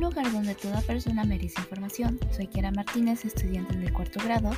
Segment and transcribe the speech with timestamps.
[0.00, 2.18] donde toda persona merece información.
[2.34, 4.50] Soy Kiara Martínez, estudiante del cuarto grado.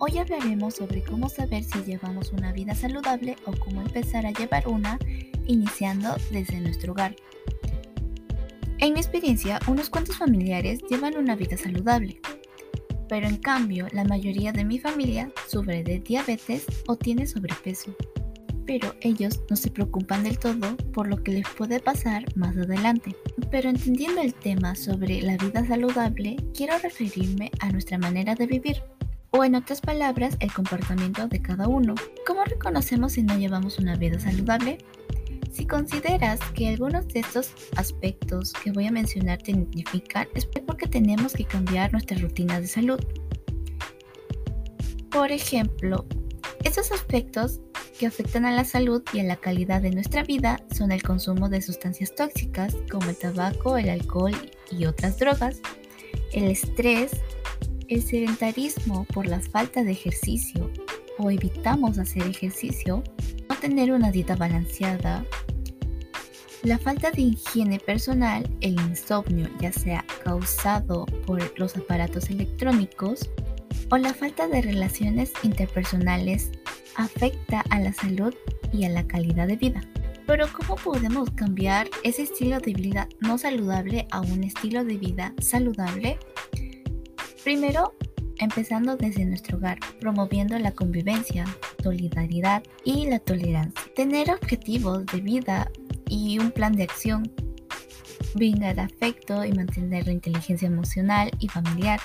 [0.00, 4.66] Hoy hablaremos sobre cómo saber si llevamos una vida saludable o cómo empezar a llevar
[4.66, 4.98] una,
[5.46, 7.14] iniciando desde nuestro hogar.
[8.78, 12.20] En mi experiencia, unos cuantos familiares llevan una vida saludable,
[13.08, 17.94] pero en cambio la mayoría de mi familia sufre de diabetes o tiene sobrepeso
[18.66, 23.16] pero ellos no se preocupan del todo por lo que les puede pasar más adelante.
[23.50, 28.82] Pero entendiendo el tema sobre la vida saludable, quiero referirme a nuestra manera de vivir,
[29.30, 31.94] o en otras palabras, el comportamiento de cada uno.
[32.26, 34.78] ¿Cómo reconocemos si no llevamos una vida saludable?
[35.50, 40.86] Si consideras que algunos de estos aspectos que voy a mencionar te identifican, es porque
[40.86, 43.00] tenemos que cambiar nuestra rutina de salud.
[45.10, 46.06] Por ejemplo,
[46.64, 47.60] estos aspectos
[48.02, 51.48] que afectan a la salud y a la calidad de nuestra vida son el consumo
[51.48, 54.34] de sustancias tóxicas como el tabaco, el alcohol
[54.72, 55.60] y otras drogas,
[56.32, 57.12] el estrés,
[57.86, 60.68] el sedentarismo por la falta de ejercicio
[61.16, 63.04] o evitamos hacer ejercicio,
[63.48, 65.24] no tener una dieta balanceada,
[66.64, 73.30] la falta de higiene personal, el insomnio, ya sea causado por los aparatos electrónicos,
[73.92, 76.50] o la falta de relaciones interpersonales
[76.96, 78.34] afecta a la salud
[78.72, 79.80] y a la calidad de vida.
[80.26, 85.34] Pero ¿cómo podemos cambiar ese estilo de vida no saludable a un estilo de vida
[85.40, 86.18] saludable?
[87.42, 87.94] Primero,
[88.38, 91.44] empezando desde nuestro hogar, promoviendo la convivencia,
[91.82, 93.82] solidaridad y la tolerancia.
[93.94, 95.70] Tener objetivos de vida
[96.08, 97.30] y un plan de acción.
[98.34, 102.00] Brindar afecto y mantener la inteligencia emocional y familiar.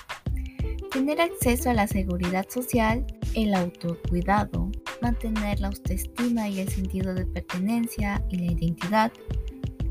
[0.91, 3.05] Tener acceso a la seguridad social,
[3.37, 9.11] el autocuidado, mantener la autoestima y el sentido de pertenencia y la identidad,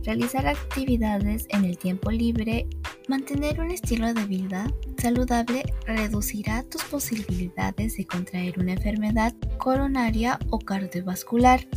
[0.03, 2.66] realizar actividades en el tiempo libre,
[3.06, 4.66] mantener un estilo de vida
[4.98, 11.69] saludable reducirá tus posibilidades de contraer una enfermedad coronaria o cardiovascular.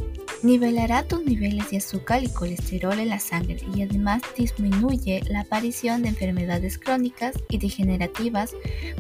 [0.42, 6.02] Nivelará tus niveles de azúcar y colesterol en la sangre y además disminuye la aparición
[6.02, 8.56] de enfermedades crónicas y degenerativas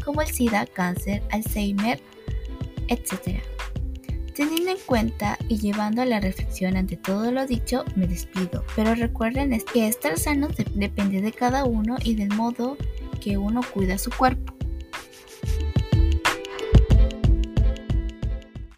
[0.05, 1.99] como el SIDA, cáncer, Alzheimer,
[2.89, 3.41] etc.
[4.35, 8.63] Teniendo en cuenta y llevando a la reflexión ante todo lo dicho, me despido.
[8.75, 12.77] Pero recuerden que estar sano depende de cada uno y del modo
[13.21, 14.58] que uno cuida su cuerpo.